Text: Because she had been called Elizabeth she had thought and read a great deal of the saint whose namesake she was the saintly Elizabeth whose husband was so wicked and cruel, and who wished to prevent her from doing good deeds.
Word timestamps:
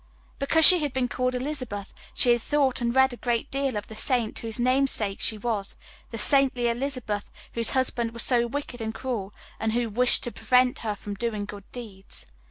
Because 0.39 0.65
she 0.65 0.79
had 0.79 0.93
been 0.93 1.07
called 1.07 1.35
Elizabeth 1.35 1.93
she 2.15 2.31
had 2.31 2.41
thought 2.41 2.81
and 2.81 2.95
read 2.95 3.13
a 3.13 3.17
great 3.17 3.51
deal 3.51 3.77
of 3.77 3.85
the 3.85 3.95
saint 3.95 4.39
whose 4.39 4.59
namesake 4.59 5.19
she 5.21 5.37
was 5.37 5.75
the 6.09 6.17
saintly 6.17 6.69
Elizabeth 6.69 7.29
whose 7.53 7.69
husband 7.77 8.09
was 8.11 8.23
so 8.23 8.47
wicked 8.47 8.81
and 8.81 8.95
cruel, 8.95 9.31
and 9.59 9.73
who 9.73 9.91
wished 9.91 10.23
to 10.23 10.31
prevent 10.31 10.79
her 10.79 10.95
from 10.95 11.13
doing 11.13 11.45
good 11.45 11.71
deeds. 11.71 12.25